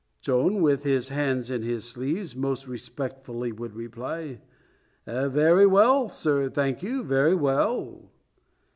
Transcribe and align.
Chon, 0.19 0.63
with 0.63 0.81
his 0.83 1.09
hands 1.09 1.51
in 1.51 1.61
his 1.61 1.85
sleeves, 1.85 2.35
most 2.35 2.65
respectfully 2.65 3.51
would 3.51 3.75
reply, 3.75 4.41
"Very 5.05 5.67
well, 5.67 6.09
sir, 6.09 6.49
thank 6.49 6.81
you, 6.81 7.03
very 7.03 7.35
well." 7.35 8.09